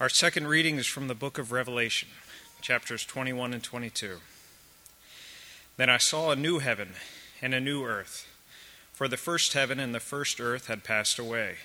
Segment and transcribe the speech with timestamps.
[0.00, 2.08] Our second reading is from the book of Revelation,
[2.62, 4.16] chapters 21 and 22.
[5.76, 6.94] Then I saw a new heaven
[7.42, 8.26] and a new earth,
[8.94, 11.56] for the first heaven and the first earth had passed away,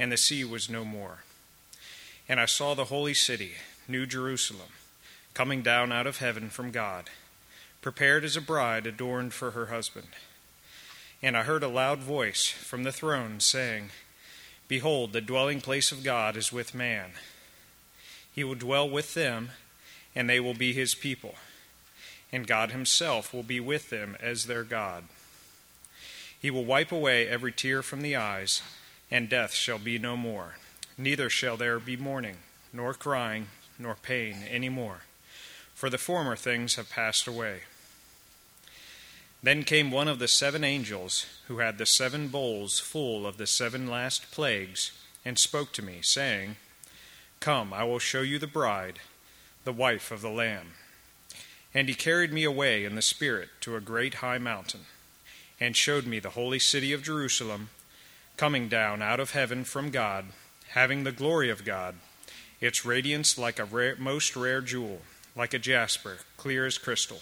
[0.00, 1.18] and the sea was no more.
[2.28, 3.52] And I saw the holy city,
[3.86, 4.70] New Jerusalem,
[5.32, 7.08] coming down out of heaven from God,
[7.82, 10.08] prepared as a bride adorned for her husband.
[11.22, 13.90] And I heard a loud voice from the throne saying,
[14.66, 17.12] Behold, the dwelling place of God is with man
[18.36, 19.48] he will dwell with them,
[20.14, 21.34] and they will be his people.
[22.30, 25.04] And God himself will be with them as their God.
[26.38, 28.60] He will wipe away every tear from the eyes,
[29.10, 30.56] and death shall be no more.
[30.98, 32.36] Neither shall there be mourning,
[32.74, 33.46] nor crying,
[33.78, 35.00] nor pain any more,
[35.74, 37.60] for the former things have passed away.
[39.42, 43.46] Then came one of the seven angels, who had the seven bowls full of the
[43.46, 44.92] seven last plagues,
[45.24, 46.56] and spoke to me, saying,
[47.40, 48.98] Come, I will show you the bride,
[49.64, 50.72] the wife of the Lamb.
[51.72, 54.86] And he carried me away in the Spirit to a great high mountain,
[55.60, 57.70] and showed me the holy city of Jerusalem,
[58.36, 60.26] coming down out of heaven from God,
[60.70, 61.96] having the glory of God,
[62.60, 65.02] its radiance like a rare, most rare jewel,
[65.34, 67.20] like a jasper, clear as crystal.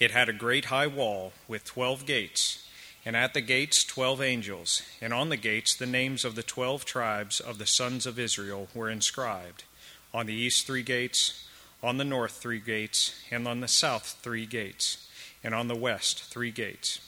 [0.00, 2.67] It had a great high wall with twelve gates
[3.08, 6.84] and at the gates twelve angels, and on the gates the names of the twelve
[6.84, 9.64] tribes of the sons of Israel were inscribed.
[10.12, 11.48] On the east three gates,
[11.82, 15.08] on the north three gates, and on the south three gates,
[15.42, 17.00] and on the west three gates.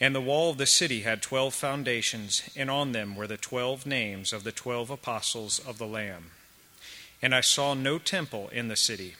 [0.00, 3.84] And the wall of the city had twelve foundations, and on them were the twelve
[3.84, 6.30] names of the twelve apostles of the Lamb.
[7.20, 9.16] And I saw no temple in the city,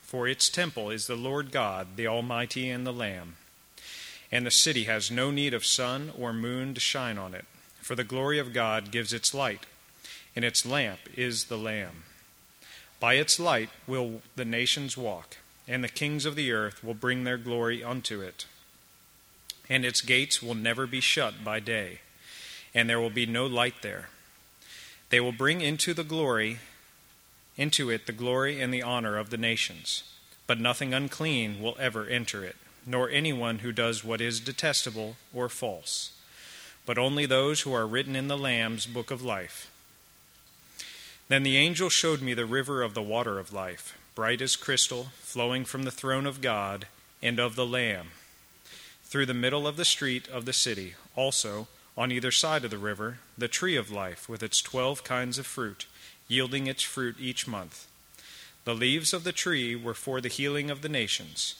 [0.00, 3.36] for its temple is the Lord God, the Almighty, and the Lamb
[4.32, 7.44] and the city has no need of sun or moon to shine on it,
[7.80, 9.66] for the glory of God gives its light,
[10.36, 12.04] and its lamp is the Lamb.
[13.00, 17.24] By its light will the nations walk, and the kings of the earth will bring
[17.24, 18.46] their glory unto it.
[19.68, 22.00] And its gates will never be shut by day,
[22.74, 24.08] and there will be no light there.
[25.10, 26.58] They will bring into the glory
[27.56, 30.04] into it the glory and the honor of the nations,
[30.46, 32.56] but nothing unclean will ever enter it
[32.90, 36.10] nor anyone who does what is detestable or false,
[36.84, 39.70] but only those who are written in the Lamb's book of life.
[41.28, 45.08] Then the angel showed me the river of the water of life, bright as crystal,
[45.20, 46.88] flowing from the throne of God
[47.22, 48.08] and of the Lamb,
[49.04, 50.94] through the middle of the street of the city.
[51.14, 55.38] Also, on either side of the river, the tree of life, with its twelve kinds
[55.38, 55.86] of fruit,
[56.26, 57.86] yielding its fruit each month.
[58.64, 61.54] The leaves of the tree were for the healing of the nations.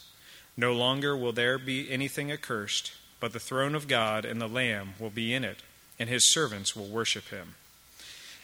[0.57, 4.95] No longer will there be anything accursed, but the throne of God and the Lamb
[4.99, 5.63] will be in it,
[5.97, 7.55] and his servants will worship him.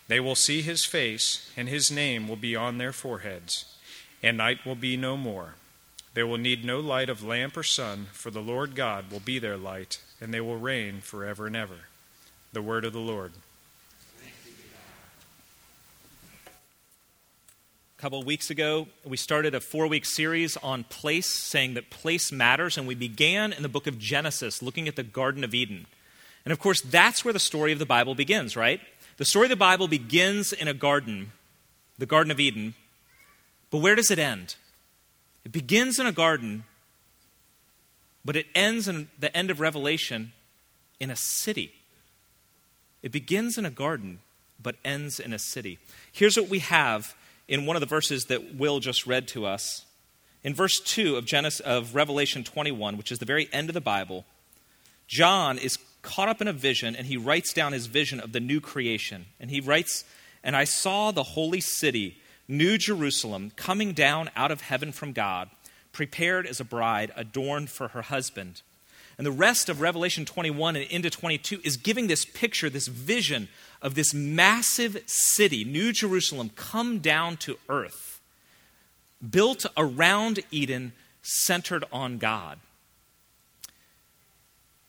[0.07, 3.66] They will see his face, and his name will be on their foreheads,
[4.23, 5.56] and night will be no more.
[6.13, 9.38] They will need no light of lamp or sun, for the Lord God will be
[9.38, 11.88] their light, and they will reign forever and ever.
[12.53, 13.34] The word of the Lord.
[17.97, 21.90] A couple of weeks ago, we started a four week series on place, saying that
[21.90, 25.56] place matters, and we began in the book of Genesis, looking at the Garden of
[25.56, 25.88] Eden.
[26.46, 28.81] And of course, that's where the story of the Bible begins, right?
[29.18, 31.31] The story of the Bible begins in a garden,
[31.97, 32.75] the Garden of Eden,
[33.72, 34.57] but where does it end?
[35.44, 36.66] It begins in a garden,
[38.24, 40.34] but it ends in the end of Revelation
[41.00, 41.74] in a city.
[43.02, 44.19] It begins in a garden,
[44.62, 45.80] but ends in a city.
[46.12, 47.16] Here's what we have
[47.47, 49.85] in one of the verses that Will just read to us.
[50.44, 53.81] In verse 2 of, Genesis, of Revelation 21, which is the very end of the
[53.81, 54.25] Bible,
[55.08, 58.40] John is caught up in a vision and he writes down his vision of the
[58.40, 59.25] new creation.
[59.40, 60.06] And he writes,
[60.44, 65.50] And I saw the holy city, New Jerusalem, coming down out of heaven from God,
[65.91, 68.62] prepared as a bride adorned for her husband.
[69.17, 73.50] And the rest of Revelation 21 and into 22 is giving this picture, this vision
[73.81, 78.21] of this massive city, New Jerusalem, come down to earth,
[79.27, 80.94] built around Eden,
[81.24, 82.59] centered on God.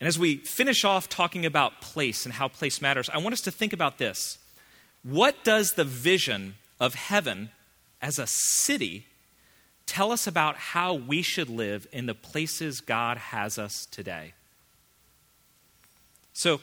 [0.00, 3.40] And as we finish off talking about place and how place matters, I want us
[3.42, 4.38] to think about this.
[5.02, 7.50] What does the vision of heaven
[8.00, 9.06] as a city
[9.88, 14.34] tell us about how we should live in the places God has us today?
[16.32, 16.60] So,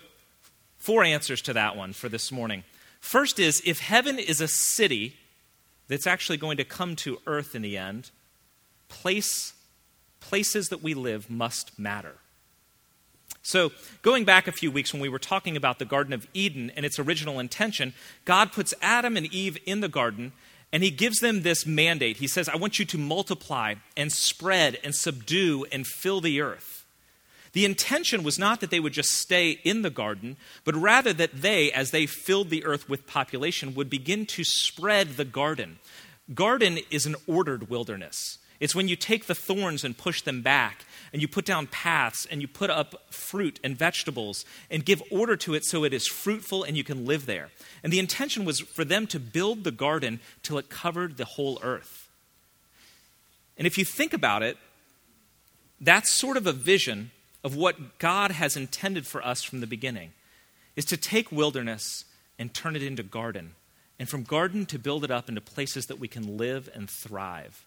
[0.85, 2.63] Four answers to that one for this morning.
[3.01, 5.15] First is if heaven is a city
[5.87, 8.11] that's actually going to come to earth in the end,
[8.87, 9.53] place,
[10.19, 12.17] places that we live must matter.
[13.41, 13.71] So,
[14.03, 16.85] going back a few weeks when we were talking about the Garden of Eden and
[16.85, 20.33] its original intention, God puts Adam and Eve in the garden
[20.71, 22.17] and he gives them this mandate.
[22.17, 26.85] He says, I want you to multiply and spread and subdue and fill the earth.
[27.53, 30.35] The intention was not that they would just stay in the garden,
[30.65, 35.11] but rather that they, as they filled the earth with population, would begin to spread
[35.11, 35.79] the garden.
[36.33, 38.39] Garden is an ordered wilderness.
[38.59, 42.25] It's when you take the thorns and push them back, and you put down paths,
[42.29, 46.07] and you put up fruit and vegetables, and give order to it so it is
[46.07, 47.49] fruitful and you can live there.
[47.83, 51.59] And the intention was for them to build the garden till it covered the whole
[51.61, 52.09] earth.
[53.57, 54.57] And if you think about it,
[55.79, 57.11] that's sort of a vision
[57.43, 60.13] of what God has intended for us from the beginning
[60.75, 62.05] is to take wilderness
[62.39, 63.55] and turn it into garden
[63.99, 67.65] and from garden to build it up into places that we can live and thrive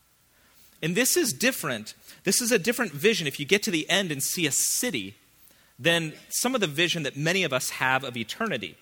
[0.82, 1.94] and this is different.
[2.24, 5.16] This is a different vision if you get to the end and see a city
[5.78, 8.76] than some of the vision that many of us have of eternity.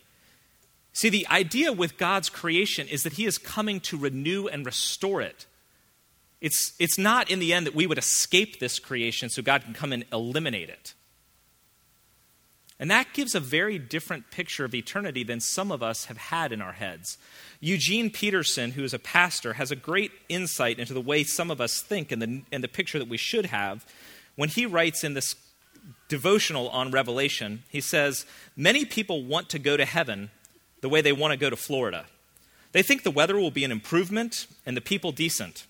[0.93, 5.20] See, the idea with God's creation is that He is coming to renew and restore
[5.20, 5.46] it.
[6.40, 9.75] It's, it's not in the end that we would escape this creation so God can
[9.75, 10.94] come and eliminate it.
[12.78, 16.52] And that gives a very different picture of eternity than some of us have had
[16.52, 17.17] in our heads.
[17.58, 21.61] Eugene Peterson, who is a pastor, has a great insight into the way some of
[21.61, 23.87] us think and the, and the picture that we should have
[24.34, 25.34] when he writes in this
[26.08, 27.62] devotional on Revelation.
[27.70, 28.26] He says,
[28.56, 30.31] Many people want to go to heaven
[30.82, 32.05] the way they want to go to Florida.
[32.72, 35.67] They think the weather will be an improvement and the people decent.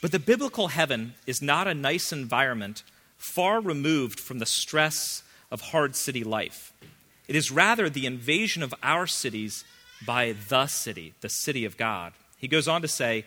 [0.00, 2.84] But the biblical heaven is not a nice environment
[3.16, 6.72] far removed from the stress of hard city life.
[7.26, 9.64] It is rather the invasion of our cities
[10.04, 12.12] by the city, the city of God.
[12.36, 13.24] He goes on to say,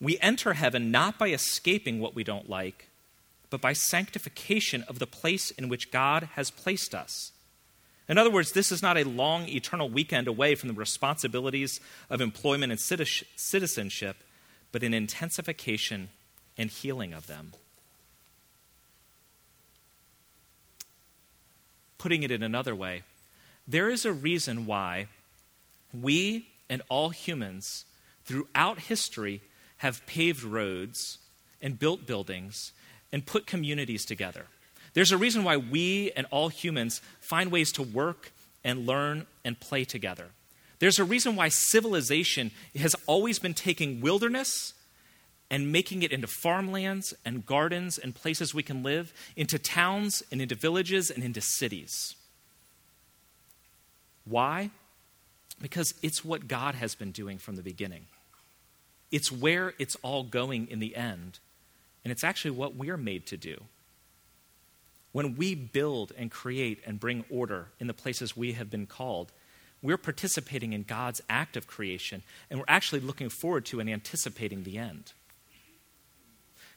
[0.00, 2.88] We enter heaven not by escaping what we don't like,
[3.50, 7.32] but by sanctification of the place in which God has placed us.
[8.08, 11.80] In other words, this is not a long eternal weekend away from the responsibilities
[12.10, 14.16] of employment and citizenship,
[14.72, 16.08] but an intensification
[16.58, 17.52] and healing of them.
[22.02, 23.04] Putting it in another way,
[23.68, 25.06] there is a reason why
[25.94, 27.84] we and all humans
[28.24, 29.40] throughout history
[29.76, 31.18] have paved roads
[31.60, 32.72] and built buildings
[33.12, 34.46] and put communities together.
[34.94, 38.32] There's a reason why we and all humans find ways to work
[38.64, 40.30] and learn and play together.
[40.80, 44.74] There's a reason why civilization has always been taking wilderness
[45.52, 50.40] and making it into farmlands and gardens and places we can live, into towns and
[50.40, 52.16] into villages and into cities.
[54.24, 54.70] Why?
[55.60, 58.06] Because it's what God has been doing from the beginning.
[59.10, 61.38] It's where it's all going in the end,
[62.02, 63.60] and it's actually what we're made to do.
[65.12, 69.32] When we build and create and bring order in the places we have been called,
[69.82, 74.62] we're participating in God's act of creation, and we're actually looking forward to and anticipating
[74.62, 75.12] the end.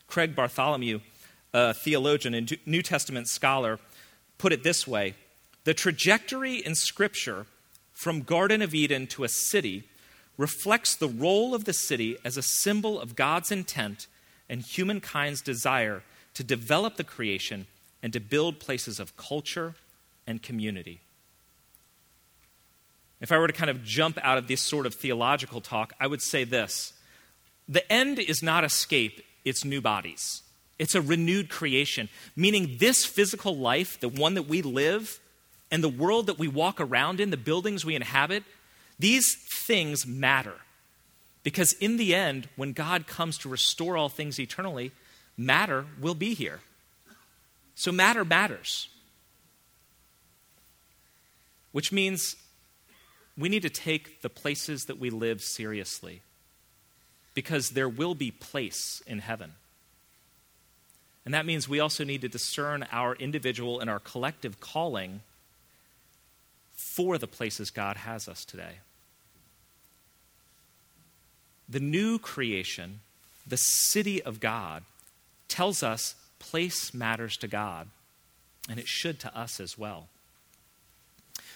[0.07, 0.99] Craig Bartholomew,
[1.53, 3.79] a theologian and New Testament scholar,
[4.37, 5.15] put it this way
[5.63, 7.45] The trajectory in Scripture
[7.91, 9.87] from Garden of Eden to a city
[10.37, 14.07] reflects the role of the city as a symbol of God's intent
[14.49, 16.03] and humankind's desire
[16.33, 17.67] to develop the creation
[18.03, 19.75] and to build places of culture
[20.27, 20.99] and community.
[23.21, 26.07] If I were to kind of jump out of this sort of theological talk, I
[26.07, 26.93] would say this
[27.67, 30.41] The end is not escape, it's new bodies.
[30.77, 35.19] It's a renewed creation, meaning this physical life, the one that we live,
[35.71, 38.43] and the world that we walk around in, the buildings we inhabit,
[38.99, 40.55] these things matter.
[41.43, 44.91] Because in the end, when God comes to restore all things eternally,
[45.37, 46.59] matter will be here.
[47.75, 48.89] So matter matters.
[51.71, 52.35] Which means
[53.37, 56.21] we need to take the places that we live seriously
[57.35, 59.51] because there will be place in heaven.
[61.25, 65.21] And that means we also need to discern our individual and our collective calling
[66.95, 68.79] for the places God has us today.
[71.67, 73.01] The new creation,
[73.45, 74.83] the city of God,
[75.47, 77.87] tells us place matters to God,
[78.69, 80.07] and it should to us as well.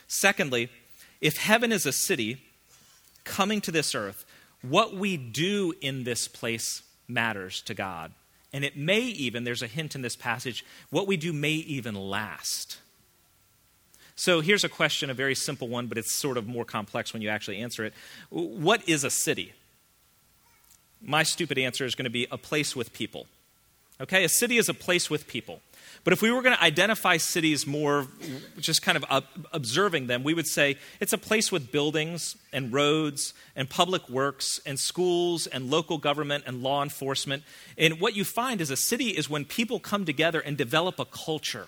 [0.08, 0.70] Secondly,
[1.22, 2.42] if heaven is a city
[3.24, 4.26] coming to this earth,
[4.62, 8.12] what we do in this place matters to God.
[8.52, 11.96] And it may even, there's a hint in this passage, what we do may even
[11.96, 12.80] last.
[14.16, 17.22] So here's a question, a very simple one, but it's sort of more complex when
[17.22, 17.94] you actually answer it.
[18.30, 19.54] What is a city?
[21.02, 23.28] My stupid answer is going to be a place with people.
[24.02, 24.24] Okay?
[24.24, 25.62] A city is a place with people.
[26.04, 28.08] But if we were going to identify cities more,
[28.58, 33.34] just kind of observing them, we would say it's a place with buildings and roads
[33.56, 37.44] and public works and schools and local government and law enforcement.
[37.78, 41.06] And what you find is a city is when people come together and develop a
[41.06, 41.68] culture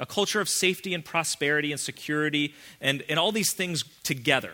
[0.00, 4.52] a culture of safety and prosperity and security and, and all these things together.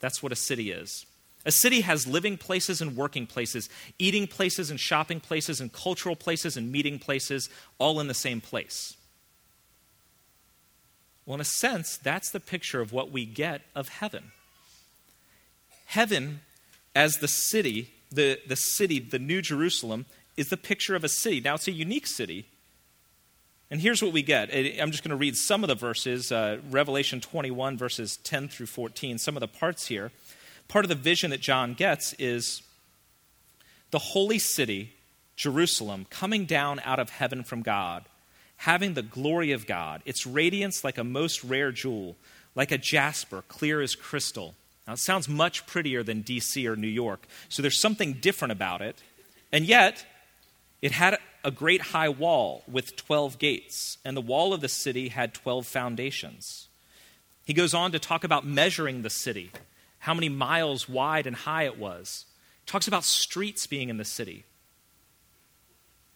[0.00, 1.06] That's what a city is.
[1.46, 6.16] A city has living places and working places, eating places and shopping places, and cultural
[6.16, 8.96] places and meeting places, all in the same place.
[11.26, 14.32] Well, in a sense, that's the picture of what we get of heaven.
[15.86, 16.40] Heaven,
[16.94, 21.40] as the city, the, the city, the New Jerusalem, is the picture of a city.
[21.40, 22.46] Now, it's a unique city.
[23.70, 24.50] And here's what we get.
[24.80, 28.66] I'm just going to read some of the verses uh, Revelation 21, verses 10 through
[28.66, 30.10] 14, some of the parts here
[30.68, 32.62] part of the vision that John gets is
[33.90, 34.92] the holy city,
[35.36, 38.04] Jerusalem, coming down out of heaven from God,
[38.56, 42.16] having the glory of God, its radiance like a most rare jewel,
[42.54, 44.54] like a jasper, clear as crystal.
[44.86, 48.82] Now, it sounds much prettier than DC or New York, so there's something different about
[48.82, 49.02] it.
[49.52, 50.04] And yet,
[50.82, 55.08] it had a great high wall with 12 gates, and the wall of the city
[55.08, 56.68] had 12 foundations.
[57.44, 59.50] He goes on to talk about measuring the city
[60.04, 62.26] how many miles wide and high it was.
[62.62, 64.44] It talks about streets being in the city.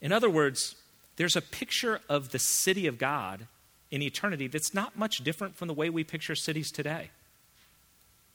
[0.03, 0.75] In other words,
[1.17, 3.47] there's a picture of the city of God
[3.91, 7.09] in eternity that's not much different from the way we picture cities today.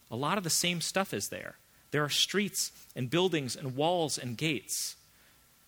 [0.10, 1.54] A lot of the same stuff is there.
[1.92, 4.96] There are streets and buildings and walls and gates.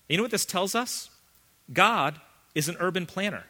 [0.10, 1.12] You know what this tells us?
[1.72, 2.20] God
[2.56, 3.44] is an urban planner.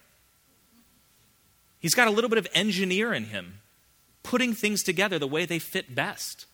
[1.80, 3.62] He's got a little bit of engineer in him
[4.26, 6.48] putting things together the way they fit best.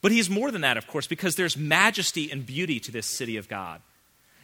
[0.00, 3.36] But he's more than that, of course, because there's majesty and beauty to this city
[3.36, 3.82] of God.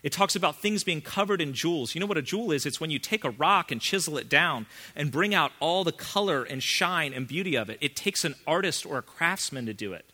[0.02, 1.94] It talks about things being covered in jewels.
[1.94, 2.66] You know what a jewel is?
[2.66, 5.92] It's when you take a rock and chisel it down and bring out all the
[5.92, 7.78] color and shine and beauty of it.
[7.80, 10.04] It takes an artist or a craftsman to do it.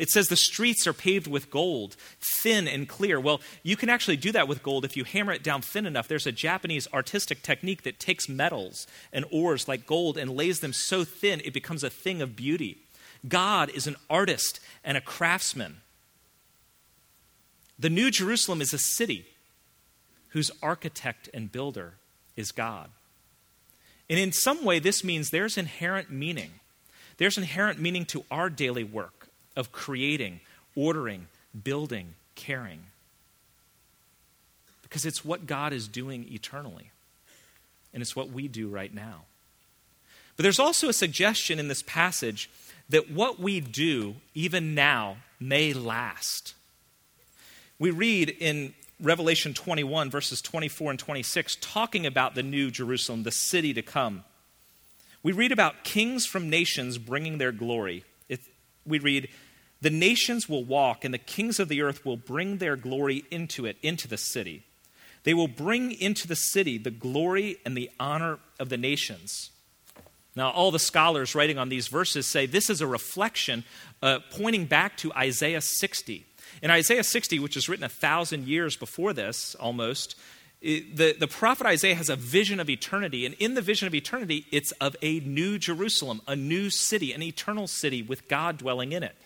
[0.00, 1.94] It says the streets are paved with gold,
[2.40, 3.20] thin and clear.
[3.20, 6.08] Well, you can actually do that with gold if you hammer it down thin enough.
[6.08, 10.72] There's a Japanese artistic technique that takes metals and ores like gold and lays them
[10.72, 12.78] so thin it becomes a thing of beauty.
[13.28, 15.82] God is an artist and a craftsman.
[17.78, 19.26] The New Jerusalem is a city
[20.28, 21.96] whose architect and builder
[22.36, 22.88] is God.
[24.08, 26.52] And in some way, this means there's inherent meaning.
[27.18, 29.19] There's inherent meaning to our daily work
[29.60, 30.40] of creating,
[30.74, 31.28] ordering,
[31.62, 32.80] building, caring.
[34.82, 36.90] Because it's what God is doing eternally,
[37.92, 39.22] and it's what we do right now.
[40.36, 42.48] But there's also a suggestion in this passage
[42.88, 46.54] that what we do, even now, may last.
[47.78, 53.30] We read in Revelation 21, verses 24 and 26, talking about the new Jerusalem, the
[53.30, 54.24] city to come.
[55.22, 58.04] We read about kings from nations bringing their glory.
[58.28, 58.40] It,
[58.86, 59.28] we read,
[59.80, 63.64] the nations will walk, and the kings of the earth will bring their glory into
[63.66, 64.64] it, into the city.
[65.24, 69.50] They will bring into the city the glory and the honor of the nations.
[70.36, 73.64] Now, all the scholars writing on these verses say this is a reflection
[74.02, 76.26] uh, pointing back to Isaiah 60.
[76.62, 80.14] In Isaiah 60, which was written a thousand years before this almost,
[80.60, 83.26] it, the, the prophet Isaiah has a vision of eternity.
[83.26, 87.22] And in the vision of eternity, it's of a new Jerusalem, a new city, an
[87.22, 89.16] eternal city with God dwelling in it.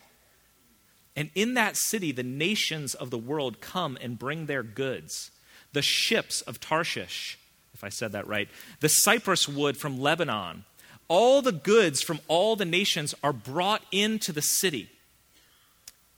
[1.17, 5.31] And in that city, the nations of the world come and bring their goods.
[5.73, 7.39] The ships of Tarshish,
[7.73, 8.49] if I said that right,
[8.81, 10.65] the cypress wood from Lebanon,
[11.09, 14.89] all the goods from all the nations are brought into the city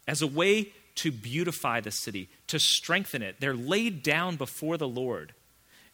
[0.06, 3.36] as a way to beautify the city, to strengthen it.
[3.38, 5.34] They're laid down before the Lord.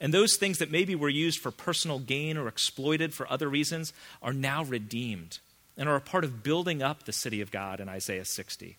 [0.00, 3.92] And those things that maybe were used for personal gain or exploited for other reasons
[4.20, 5.38] are now redeemed
[5.76, 8.76] and are a part of building up the city of God in Isaiah 60.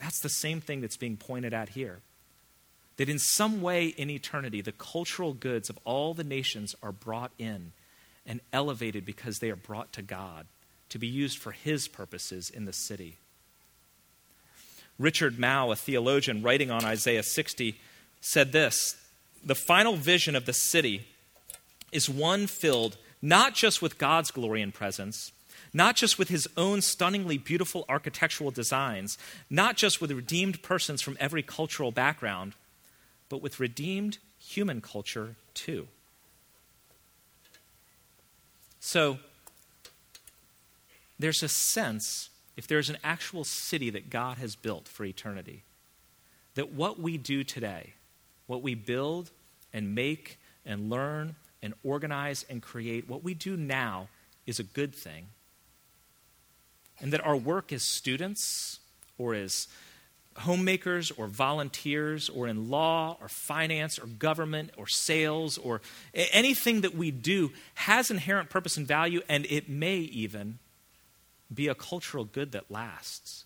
[0.00, 2.00] That's the same thing that's being pointed at here.
[2.96, 7.32] That in some way in eternity, the cultural goods of all the nations are brought
[7.38, 7.72] in
[8.26, 10.46] and elevated because they are brought to God
[10.88, 13.16] to be used for His purposes in the city.
[14.98, 17.78] Richard Mouw, a theologian writing on Isaiah 60,
[18.20, 18.96] said this
[19.44, 21.06] The final vision of the city
[21.92, 25.32] is one filled not just with God's glory and presence,
[25.76, 29.18] not just with his own stunningly beautiful architectural designs,
[29.50, 32.54] not just with redeemed persons from every cultural background,
[33.28, 35.86] but with redeemed human culture too.
[38.80, 39.18] So,
[41.18, 45.62] there's a sense, if there's an actual city that God has built for eternity,
[46.54, 47.92] that what we do today,
[48.46, 49.30] what we build
[49.74, 54.08] and make and learn and organize and create, what we do now
[54.46, 55.26] is a good thing.
[57.00, 58.80] And that our work as students
[59.18, 59.68] or as
[60.38, 65.80] homemakers or volunteers or in law or finance or government or sales or
[66.14, 70.58] anything that we do has inherent purpose and value, and it may even
[71.52, 73.44] be a cultural good that lasts.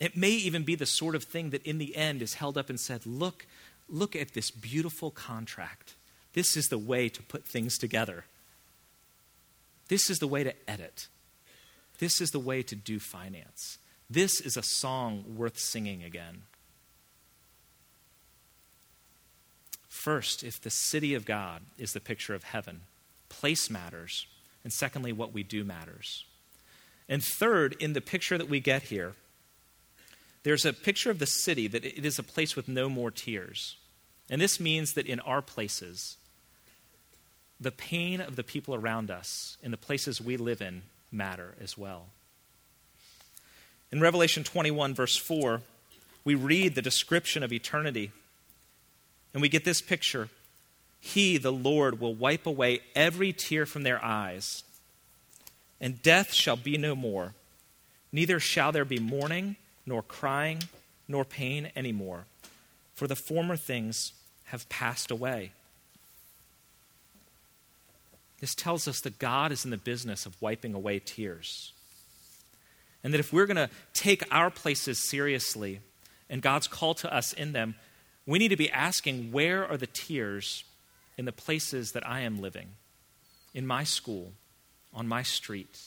[0.00, 2.68] It may even be the sort of thing that in the end is held up
[2.68, 3.46] and said, Look,
[3.88, 5.94] look at this beautiful contract.
[6.32, 8.24] This is the way to put things together.
[9.88, 11.06] This is the way to edit.
[11.98, 13.78] This is the way to do finance.
[14.08, 16.42] This is a song worth singing again.
[19.88, 22.82] First, if the city of God is the picture of heaven,
[23.28, 24.26] place matters.
[24.64, 26.24] And secondly, what we do matters.
[27.08, 29.14] And third, in the picture that we get here,
[30.42, 33.76] there's a picture of the city that it is a place with no more tears.
[34.28, 36.16] And this means that in our places,
[37.60, 40.82] the pain of the people around us in the places we live in
[41.12, 42.06] matter as well.
[43.90, 45.60] In Revelation 21, verse 4,
[46.24, 48.10] we read the description of eternity,
[49.32, 50.28] and we get this picture
[51.00, 54.62] He, the Lord, will wipe away every tear from their eyes,
[55.80, 57.34] and death shall be no more.
[58.12, 60.64] Neither shall there be mourning, nor crying,
[61.08, 62.24] nor pain anymore,
[62.94, 64.12] for the former things
[64.44, 65.52] have passed away.
[68.42, 71.72] This tells us that God is in the business of wiping away tears.
[73.04, 75.78] And that if we're going to take our places seriously
[76.28, 77.76] and God's call to us in them,
[78.26, 80.64] we need to be asking where are the tears
[81.16, 82.70] in the places that I am living?
[83.54, 84.32] In my school,
[84.92, 85.78] on my street,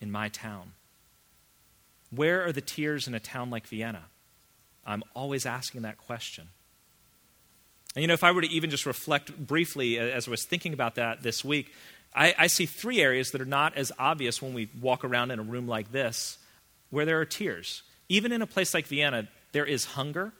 [0.00, 0.72] in my town?
[2.10, 4.06] Where are the tears in a town like Vienna?
[4.84, 6.48] I'm always asking that question.
[7.94, 10.72] And you know, if I were to even just reflect briefly as I was thinking
[10.72, 11.72] about that this week,
[12.14, 15.38] I, I, see three areas that are not as obvious when we walk around in
[15.38, 16.38] a room like this
[16.90, 17.82] where there are tears.
[18.08, 20.32] Even in a place like Vienna, there is hunger,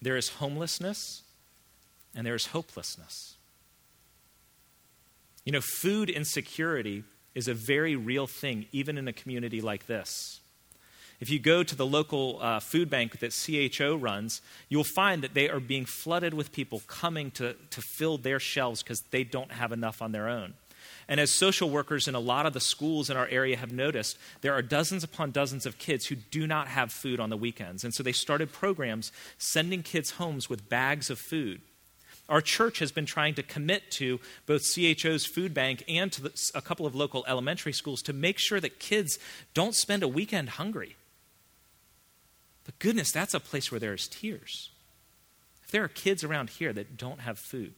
[0.00, 1.22] there is homelessness,
[2.14, 3.34] and there is hopelessness.
[5.44, 10.40] You know, food insecurity is a very real thing, even in a community like this.
[11.20, 15.34] If you go to the local uh, food bank that CHO runs, you'll find that
[15.34, 19.50] they are being flooded with people coming to, to fill their shelves because they don't
[19.50, 20.54] have enough on their own.
[21.08, 24.18] And as social workers in a lot of the schools in our area have noticed,
[24.42, 27.82] there are dozens upon dozens of kids who do not have food on the weekends.
[27.82, 31.62] And so they started programs sending kids homes with bags of food.
[32.28, 36.50] Our church has been trying to commit to both CHO's food bank and to the,
[36.54, 39.18] a couple of local elementary schools to make sure that kids
[39.54, 40.96] don't spend a weekend hungry.
[42.68, 44.68] But goodness, that's a place where there's tears.
[45.64, 47.72] If there are kids around here that don't have food,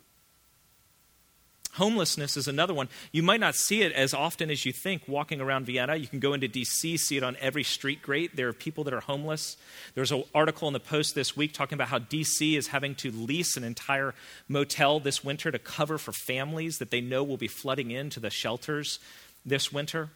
[1.75, 2.89] Homelessness is another one.
[3.13, 5.95] You might not see it as often as you think walking around Vienna.
[5.95, 8.35] You can go into DC, see it on every street great.
[8.35, 9.57] There are people that are homeless.
[9.95, 13.13] There's an article in the Post this week talking about how DC is having to
[13.13, 14.17] lease an entire
[14.49, 18.31] motel this winter to cover for families that they know will be flooding into the
[18.31, 18.99] shelters
[19.47, 20.11] this winter.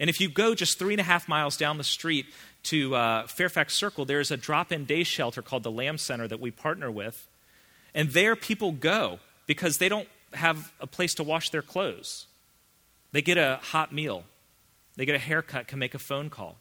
[0.00, 2.26] And if you go just three and a half miles down the street
[2.66, 6.40] to uh, Fairfax Circle, there's a drop in day shelter called the Lamb Center that
[6.40, 7.26] we partner with.
[7.94, 12.26] And there people go because they don't have a place to wash their clothes.
[13.12, 14.24] They get a hot meal,
[14.96, 16.56] they get a haircut, can make a phone call.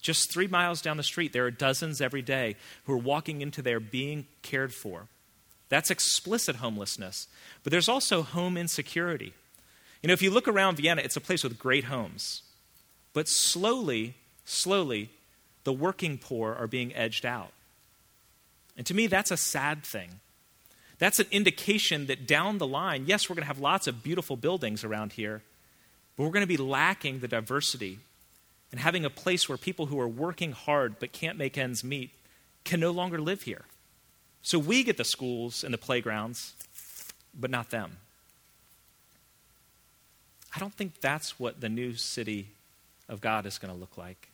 [0.00, 3.62] Just three miles down the street, there are dozens every day who are walking into
[3.62, 5.06] there being cared for.
[5.68, 7.28] That's explicit homelessness.
[7.62, 9.32] But there's also home insecurity.
[10.02, 12.42] You know, if you look around Vienna, it's a place with great homes.
[13.12, 15.10] But slowly, slowly,
[15.64, 17.52] the working poor are being edged out.
[18.76, 20.20] And to me, that's a sad thing.
[20.98, 24.36] That's an indication that down the line, yes, we're going to have lots of beautiful
[24.36, 25.42] buildings around here,
[26.16, 27.98] but we're going to be lacking the diversity
[28.70, 32.10] and having a place where people who are working hard but can't make ends meet
[32.64, 33.64] can no longer live here.
[34.42, 36.54] So we get the schools and the playgrounds,
[37.38, 37.98] but not them.
[40.54, 42.48] I don't think that's what the new city
[43.08, 44.28] of God is going to look like.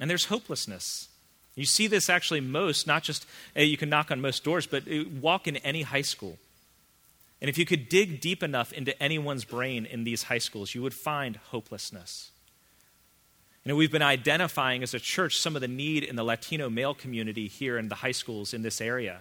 [0.00, 1.08] And there's hopelessness.
[1.54, 5.04] You see this actually most, not just you can knock on most doors, but uh,
[5.20, 6.38] walk in any high school.
[7.40, 10.82] And if you could dig deep enough into anyone's brain in these high schools, you
[10.82, 12.30] would find hopelessness.
[13.64, 16.68] You know, we've been identifying as a church some of the need in the Latino
[16.68, 19.20] male community here in the high schools in this area,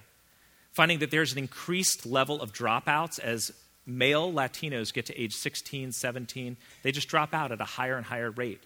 [0.72, 3.52] finding that there's an increased level of dropouts as
[3.86, 6.58] male Latinos get to age 16, 17.
[6.82, 8.62] They just drop out at a higher and higher rate.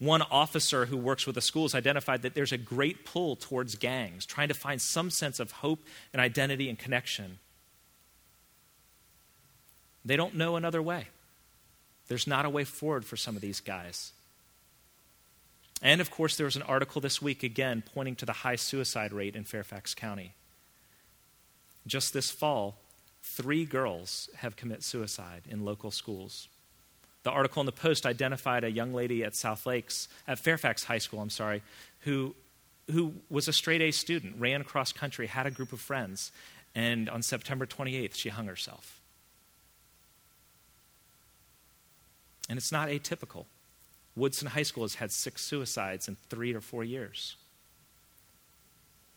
[0.00, 4.24] One officer who works with the schools identified that there's a great pull towards gangs,
[4.24, 5.80] trying to find some sense of hope
[6.12, 7.38] and identity and connection.
[10.02, 11.08] They don't know another way.
[12.08, 14.12] There's not a way forward for some of these guys.
[15.82, 19.12] And of course, there was an article this week again pointing to the high suicide
[19.12, 20.32] rate in Fairfax County.
[21.86, 22.78] Just this fall,
[23.22, 26.48] three girls have committed suicide in local schools.
[27.22, 30.98] The article in the Post identified a young lady at South Lakes, at Fairfax High
[30.98, 31.62] School, I'm sorry,
[32.00, 32.34] who,
[32.90, 36.32] who was a straight A student, ran cross country, had a group of friends,
[36.74, 39.00] and on September 28th, she hung herself.
[42.48, 43.44] And it's not atypical.
[44.16, 47.36] Woodson High School has had six suicides in three or four years.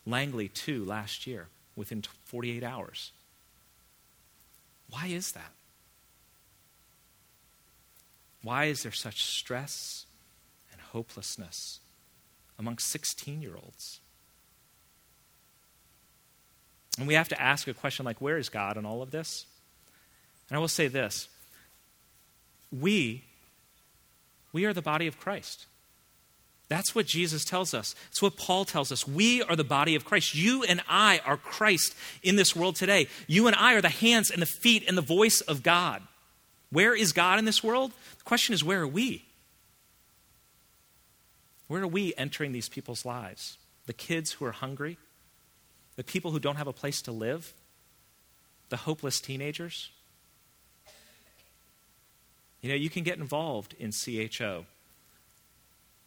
[0.06, 3.12] Langley, two last year, within 48 hours.
[4.90, 5.52] Why is that?
[8.44, 10.04] Why is there such stress
[10.70, 11.80] and hopelessness
[12.58, 14.00] among 16 year olds?
[16.98, 19.46] And we have to ask a question like, where is God in all of this?
[20.48, 21.28] And I will say this
[22.70, 23.24] we,
[24.52, 25.64] we are the body of Christ.
[26.68, 27.94] That's what Jesus tells us.
[28.10, 29.06] It's what Paul tells us.
[29.06, 30.34] We are the body of Christ.
[30.34, 33.08] You and I are Christ in this world today.
[33.26, 36.02] You and I are the hands and the feet and the voice of God.
[36.74, 37.92] Where is God in this world?
[38.18, 39.24] The question is, where are we?
[41.68, 43.58] Where are we entering these people's lives?
[43.86, 44.98] The kids who are hungry,
[45.94, 47.52] the people who don't have a place to live,
[48.70, 49.90] the hopeless teenagers.
[52.60, 54.66] You know, you can get involved in CHO.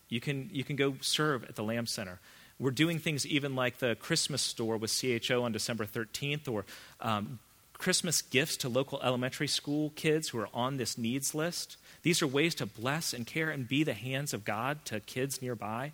[0.09, 2.19] You can, you can go serve at the Lamb Center.
[2.59, 6.65] We're doing things even like the Christmas store with CHO on December 13th, or
[6.99, 7.39] um,
[7.77, 11.77] Christmas gifts to local elementary school kids who are on this needs list.
[12.01, 15.41] These are ways to bless and care and be the hands of God to kids
[15.41, 15.93] nearby.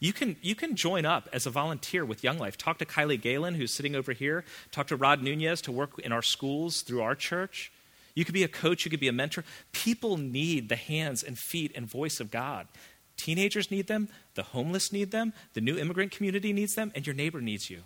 [0.00, 2.56] You can, you can join up as a volunteer with Young Life.
[2.56, 4.44] Talk to Kylie Galen, who's sitting over here.
[4.70, 7.72] Talk to Rod Nunez to work in our schools through our church.
[8.14, 9.44] You could be a coach, you could be a mentor.
[9.72, 12.68] People need the hands and feet and voice of God.
[13.16, 17.14] Teenagers need them, the homeless need them, the new immigrant community needs them, and your
[17.14, 17.82] neighbor needs you.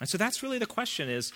[0.00, 1.32] And so that's really the question is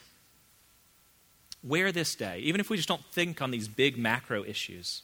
[1.63, 5.03] where this day, even if we just don't think on these big macro issues,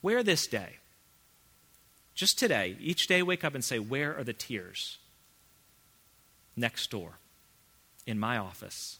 [0.00, 0.78] where this day,
[2.14, 4.98] just today, each day wake up and say, Where are the tears?
[6.56, 7.18] Next door,
[8.06, 8.98] in my office,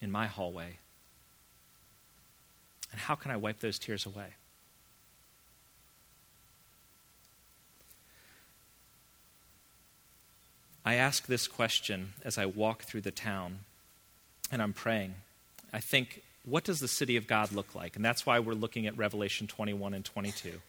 [0.00, 0.78] in my hallway.
[2.90, 4.34] And how can I wipe those tears away?
[10.86, 13.58] I ask this question as I walk through the town
[14.52, 15.16] and I'm praying.
[15.72, 17.96] I think, what does the city of God look like?
[17.96, 20.60] And that's why we're looking at Revelation 21 and 22.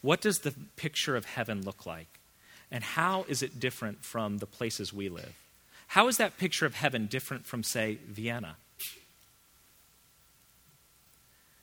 [0.00, 2.20] What does the picture of heaven look like?
[2.70, 5.34] And how is it different from the places we live?
[5.88, 8.56] How is that picture of heaven different from, say, Vienna?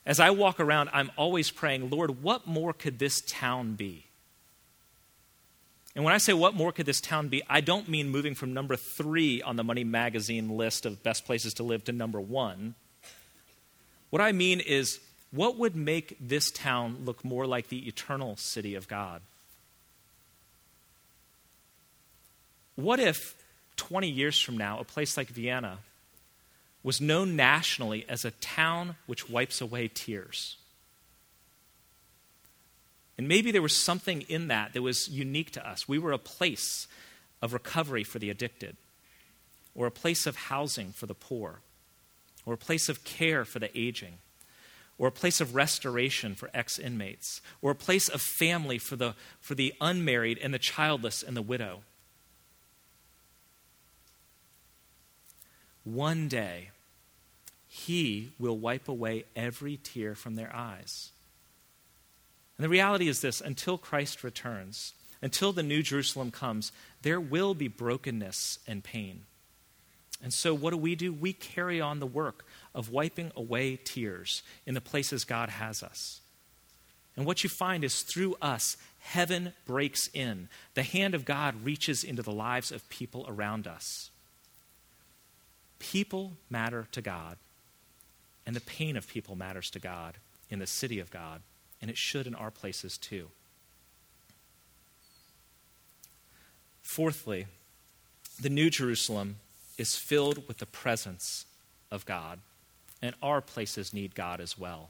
[0.05, 4.05] As I walk around, I'm always praying, Lord, what more could this town be?
[5.95, 8.53] And when I say what more could this town be, I don't mean moving from
[8.53, 12.75] number three on the Money Magazine list of best places to live to number one.
[14.11, 14.99] What I mean is,
[15.31, 19.21] what would make this town look more like the eternal city of God?
[22.75, 23.35] What if
[23.77, 25.79] 20 years from now, a place like Vienna
[26.83, 30.57] was known nationally as a town which wipes away tears?
[33.17, 35.87] And maybe there was something in that that was unique to us.
[35.87, 36.87] We were a place
[37.41, 38.75] of recovery for the addicted,
[39.75, 41.59] or a place of housing for the poor,
[42.45, 44.17] or a place of care for the aging,
[44.97, 49.15] or a place of restoration for ex inmates, or a place of family for the,
[49.39, 51.81] for the unmarried and the childless and the widow.
[55.83, 56.69] One day,
[57.67, 61.11] He will wipe away every tear from their eyes.
[62.57, 67.55] And the reality is this until Christ returns, until the New Jerusalem comes, there will
[67.55, 69.25] be brokenness and pain.
[70.23, 71.11] And so, what do we do?
[71.11, 76.21] We carry on the work of wiping away tears in the places God has us.
[77.17, 80.47] And what you find is through us, heaven breaks in.
[80.75, 84.11] The hand of God reaches into the lives of people around us.
[85.79, 87.37] People matter to God,
[88.45, 90.15] and the pain of people matters to God
[90.49, 91.41] in the city of God,
[91.81, 93.29] and it should in our places too.
[96.83, 97.47] Fourthly,
[98.39, 99.37] the New Jerusalem
[99.77, 101.45] is filled with the presence
[101.91, 102.39] of God,
[103.01, 104.89] and our places need God as well.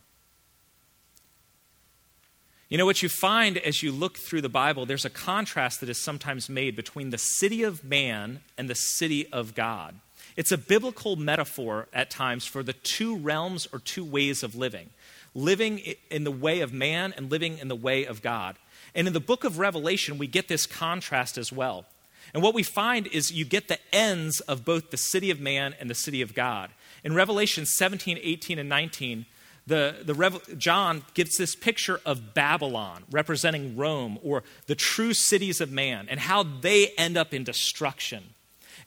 [2.70, 5.90] You know, what you find as you look through the Bible, there's a contrast that
[5.90, 9.96] is sometimes made between the city of man and the city of God.
[10.38, 14.90] It's a biblical metaphor at times for the two realms or two ways of living
[15.34, 18.56] living in the way of man and living in the way of God.
[18.94, 21.86] And in the book of Revelation, we get this contrast as well.
[22.34, 25.76] And what we find is you get the ends of both the city of man
[25.80, 26.70] and the city of God.
[27.04, 29.26] In Revelation 17, 18, and 19,
[29.68, 35.72] the, the John gives this picture of Babylon representing Rome or the true cities of
[35.72, 38.34] man and how they end up in destruction.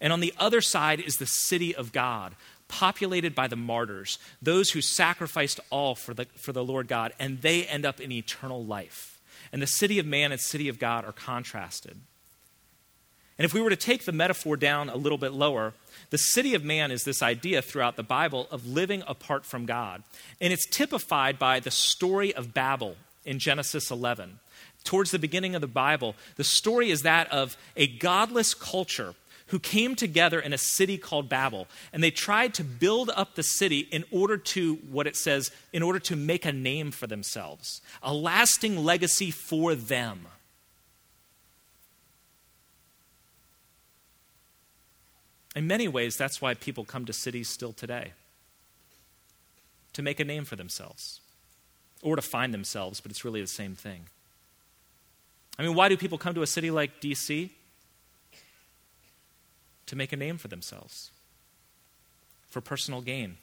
[0.01, 2.35] And on the other side is the city of God,
[2.69, 7.41] populated by the martyrs, those who sacrificed all for the, for the Lord God, and
[7.43, 9.21] they end up in eternal life.
[9.53, 12.01] And the city of man and city of God are contrasted.
[13.39, 15.75] And if we were to take the metaphor down a little bit lower,
[16.11, 20.03] the city of man is this idea throughout the Bible of living apart from God.
[20.41, 24.39] And it's typified by the story of Babel in Genesis 11.
[24.85, 29.15] Towards the beginning of the Bible, the story is that of a godless culture
[29.49, 31.67] who came together in a city called Babel.
[31.93, 35.83] And they tried to build up the city in order to, what it says, in
[35.83, 40.27] order to make a name for themselves, a lasting legacy for them.
[45.55, 48.13] In many ways, that's why people come to cities still today
[49.93, 51.21] to make a name for themselves
[52.03, 54.07] or to find themselves, but it's really the same thing.
[55.59, 57.53] I mean, why do people come to a city like D.C.?
[59.87, 61.11] To make a name for themselves,
[62.49, 63.37] for personal gain.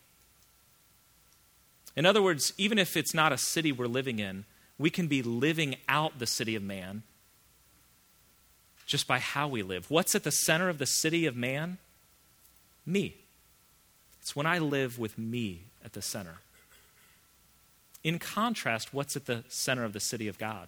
[1.96, 4.46] In other words, even if it's not a city we're living in,
[4.78, 7.04] we can be living out the city of man
[8.86, 9.90] just by how we live.
[9.90, 11.78] What's at the center of the city of man?
[12.86, 13.16] Me.
[14.22, 16.38] It's when I live with me at the center.
[18.04, 20.68] In contrast, what's at the center of the city of God?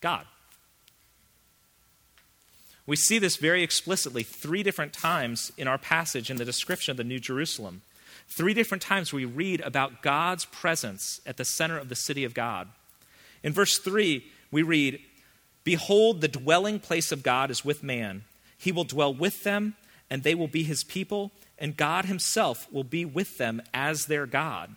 [0.00, 0.26] God.
[2.86, 6.96] We see this very explicitly three different times in our passage in the description of
[6.96, 7.82] the New Jerusalem.
[8.28, 12.34] Three different times we read about God's presence at the center of the city of
[12.34, 12.68] God.
[13.42, 15.00] In verse 3, we read,
[15.62, 18.24] Behold, the dwelling place of God is with man
[18.62, 19.74] he will dwell with them,
[20.08, 24.24] and they will be his people, and God himself will be with them as their
[24.24, 24.76] God.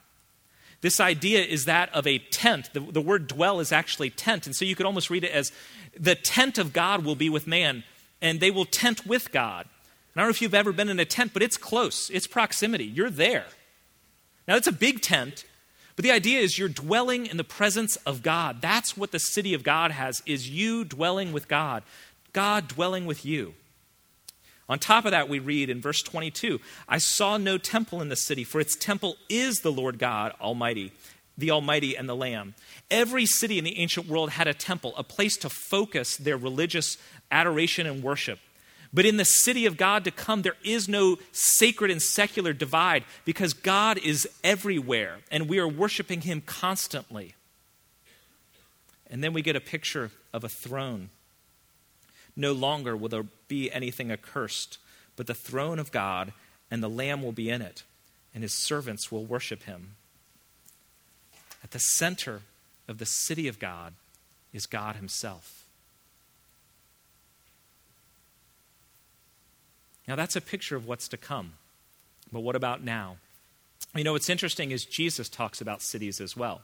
[0.81, 2.71] This idea is that of a tent.
[2.73, 4.47] The, the word dwell is actually tent.
[4.47, 5.51] And so you could almost read it as
[5.95, 7.83] the tent of God will be with man,
[8.23, 9.67] and they will tent with God.
[10.13, 12.25] And I don't know if you've ever been in a tent, but it's close, it's
[12.25, 12.85] proximity.
[12.85, 13.45] You're there.
[14.47, 15.45] Now, it's a big tent,
[15.95, 18.61] but the idea is you're dwelling in the presence of God.
[18.61, 21.83] That's what the city of God has, is you dwelling with God,
[22.33, 23.53] God dwelling with you.
[24.67, 28.15] On top of that, we read in verse 22 I saw no temple in the
[28.15, 30.91] city, for its temple is the Lord God Almighty,
[31.37, 32.55] the Almighty and the Lamb.
[32.89, 36.97] Every city in the ancient world had a temple, a place to focus their religious
[37.31, 38.39] adoration and worship.
[38.93, 43.03] But in the city of God to come, there is no sacred and secular divide
[43.25, 47.35] because God is everywhere and we are worshiping Him constantly.
[49.07, 51.09] And then we get a picture of a throne
[52.35, 54.77] no longer will there be anything accursed,
[55.15, 56.33] but the throne of God
[56.69, 57.83] and the Lamb will be in it,
[58.33, 59.91] and his servants will worship him.
[61.63, 62.41] At the center
[62.87, 63.93] of the city of God
[64.53, 65.65] is God himself.
[70.07, 71.53] Now, that's a picture of what's to come.
[72.31, 73.17] But what about now?
[73.95, 76.61] You know, what's interesting is Jesus talks about cities as well.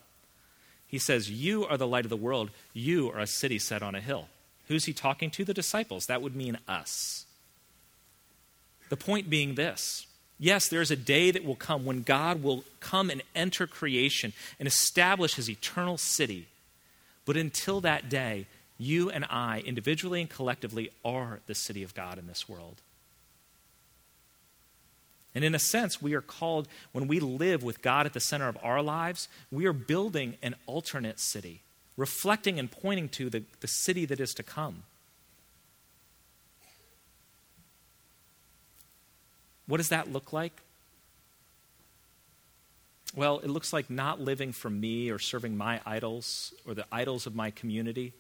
[0.86, 3.96] He says, You are the light of the world, you are a city set on
[3.96, 4.28] a hill.
[4.72, 5.44] Who's he talking to?
[5.44, 6.06] The disciples.
[6.06, 7.26] That would mean us.
[8.88, 10.08] The point being this
[10.40, 14.68] yes, there's a day that will come when God will come and enter creation and
[14.68, 16.48] establish his eternal city.
[17.26, 22.18] But until that day, you and I, individually and collectively, are the city of God
[22.18, 22.78] in this world.
[25.36, 28.48] And in a sense, we are called, when we live with God at the center
[28.48, 31.62] of our lives, we are building an alternate city
[32.02, 34.82] reflecting and pointing to the, the city that is to come.
[39.68, 40.64] What does that look like?
[43.16, 47.28] Well, it looks like not living for me or serving my idols or the idols
[47.28, 48.14] of my community.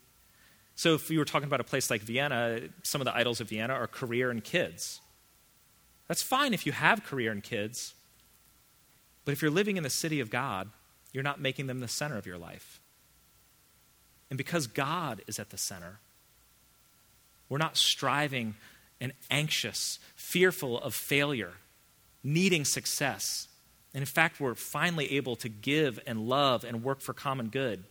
[0.75, 3.49] So, if we were talking about a place like Vienna, some of the idols of
[3.49, 5.01] Vienna are career and kids.
[6.07, 7.95] That's fine if you have career and kids.
[9.25, 10.69] But if you're living in the city of God,
[11.13, 12.80] you're not making them the center of your life.
[14.31, 15.99] And because God is at the center,
[17.49, 18.55] we're not striving
[19.01, 21.51] and anxious, fearful of failure,
[22.23, 23.49] needing success.
[23.93, 27.83] And in fact, we're finally able to give and love and work for common good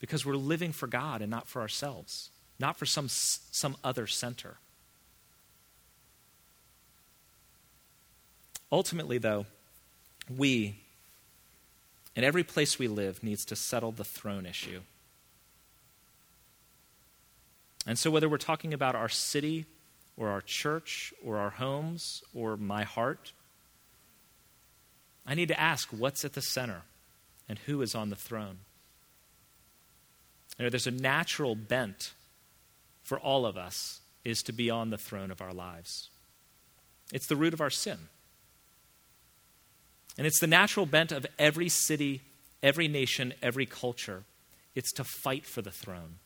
[0.00, 4.56] because we're living for God and not for ourselves, not for some, some other center.
[8.72, 9.46] Ultimately, though,
[10.28, 10.80] we,
[12.16, 14.80] in every place we live, needs to settle the throne issue.
[17.88, 19.64] And so, whether we're talking about our city
[20.18, 23.32] or our church or our homes or my heart,
[25.26, 26.82] I need to ask what's at the center
[27.48, 28.58] and who is on the throne.
[30.58, 32.12] You know, there's a natural bent
[33.04, 36.10] for all of us is to be on the throne of our lives.
[37.10, 37.96] It's the root of our sin.
[40.18, 42.20] And it's the natural bent of every city,
[42.62, 44.24] every nation, every culture.
[44.74, 46.16] It's to fight for the throne.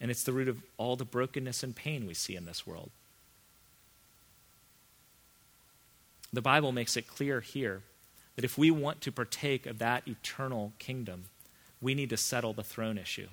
[0.00, 2.90] And it's the root of all the brokenness and pain we see in this world.
[6.32, 7.82] The Bible makes it clear here
[8.34, 11.24] that if we want to partake of that eternal kingdom,
[11.80, 13.28] we need to settle the throne issue.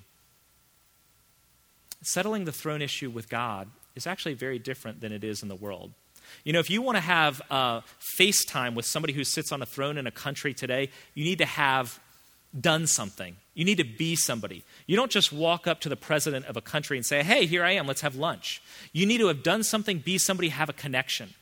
[2.02, 5.54] Settling the throne issue with God is actually very different than it is in the
[5.54, 5.92] world.
[6.44, 7.84] You know, if you want to have uh, a
[8.18, 11.46] FaceTime with somebody who sits on a throne in a country today, you need to
[11.46, 12.00] have
[12.58, 13.36] done something.
[13.54, 14.64] You need to be somebody.
[14.86, 17.64] You don't just walk up to the president of a country and say, hey, here
[17.64, 18.62] I am, let's have lunch.
[18.92, 21.34] You need to have done something, be somebody, have a connection.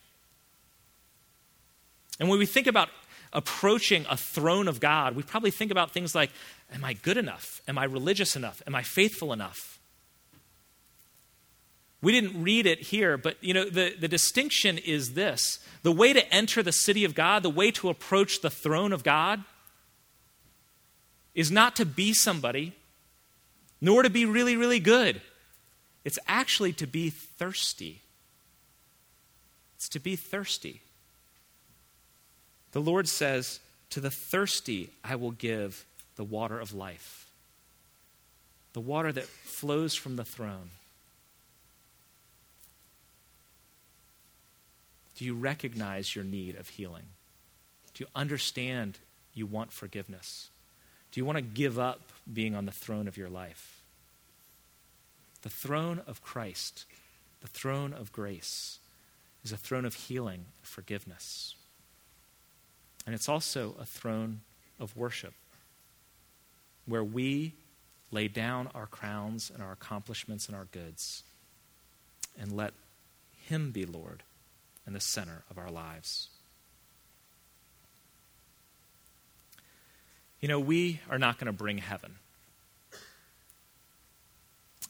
[2.21, 2.89] And when we think about
[3.33, 6.31] approaching a throne of God, we probably think about things like
[6.75, 7.61] Am I good enough?
[7.69, 8.63] Am I religious enough?
[8.67, 9.79] Am I faithful enough?
[12.01, 16.13] We didn't read it here, but you know, the, the distinction is this the way
[16.13, 19.45] to enter the city of God, the way to approach the throne of God,
[21.35, 22.73] is not to be somebody,
[23.81, 25.21] nor to be really, really good.
[26.05, 28.01] It's actually to be thirsty.
[29.77, 30.81] It's to be thirsty.
[32.73, 35.85] The Lord says, To the thirsty I will give
[36.17, 37.27] the water of life,
[38.73, 40.71] the water that flows from the throne.
[45.17, 47.05] Do you recognize your need of healing?
[47.95, 48.99] Do you understand
[49.35, 50.49] you want forgiveness?
[51.13, 52.01] Do you want to give up
[52.33, 53.83] being on the throne of your life?
[55.43, 56.87] The throne of Christ,
[57.43, 58.79] the throne of grace,
[59.45, 61.55] is a throne of healing and forgiveness.
[63.05, 64.41] And it's also a throne
[64.81, 65.35] of worship
[66.87, 67.55] where we
[68.11, 71.25] lay down our crowns and our accomplishments and our goods
[72.39, 72.73] and let
[73.49, 74.23] Him be Lord
[74.87, 76.29] and the center of our lives.
[80.43, 82.17] You know, we are not going to bring heaven.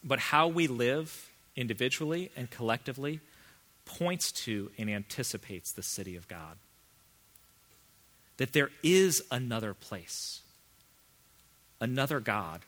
[0.02, 3.20] But how we live individually and collectively
[3.84, 6.56] points to and anticipates the city of God
[8.38, 10.40] that there is another place,
[11.80, 12.62] another God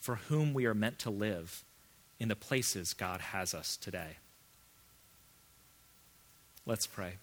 [0.00, 1.62] for whom we are meant to live
[2.18, 4.16] in the places God has us today.
[6.66, 7.14] Let's pray.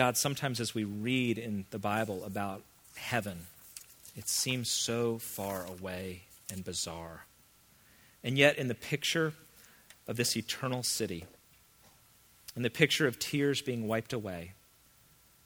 [0.00, 2.62] God, sometimes as we read in the Bible about
[2.96, 3.40] heaven,
[4.16, 7.26] it seems so far away and bizarre.
[8.24, 9.34] And yet, in the picture
[10.08, 11.26] of this eternal city.
[12.56, 14.54] In the picture of tears being wiped away,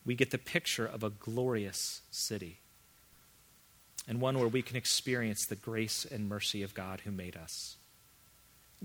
[0.07, 2.61] we get the picture of a glorious city
[4.07, 7.75] and one where we can experience the grace and mercy of God who made us.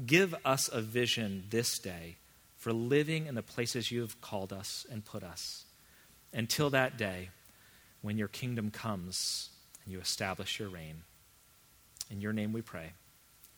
[0.04, 2.16] Give us a vision this day
[2.60, 5.66] for living in the places you have called us and put us
[6.34, 7.30] until that day
[8.02, 9.50] when your kingdom comes
[9.84, 11.04] and you establish your reign.
[12.12, 12.92] In your name we pray.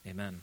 [0.07, 0.41] Amen.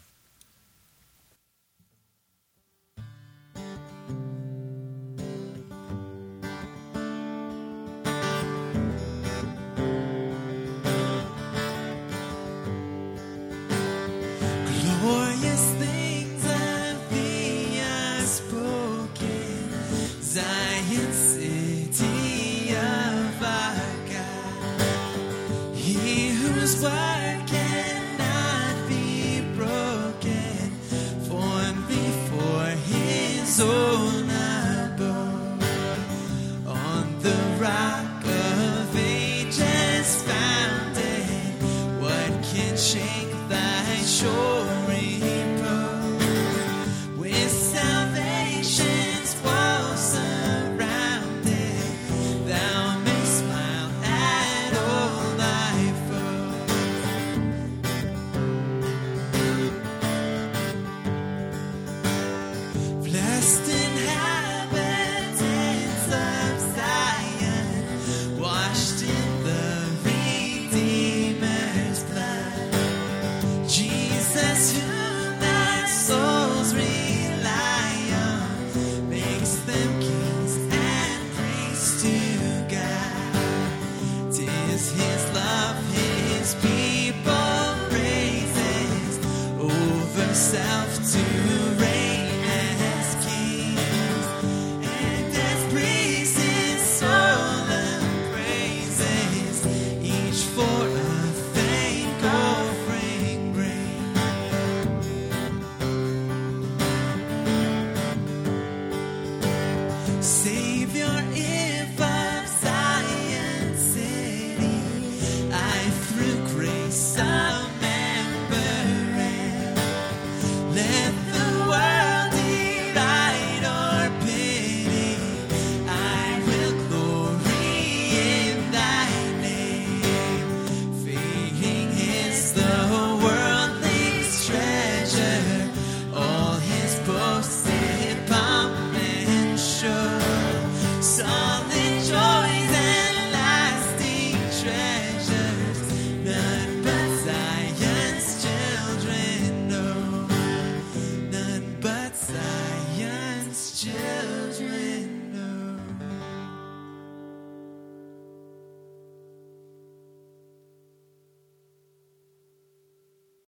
[26.82, 28.07] why can't